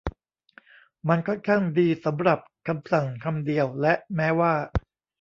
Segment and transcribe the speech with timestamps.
[1.07, 4.53] มันค่อนข้างดีสำหรับคำสั่งคำเดียวและแม้ว่า